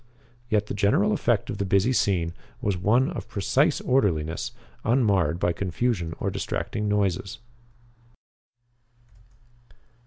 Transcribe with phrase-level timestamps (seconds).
[0.49, 4.51] Yet the general effect of the busy scene was one of precise orderliness,
[4.83, 7.37] unmarred by confusion or distracting noises.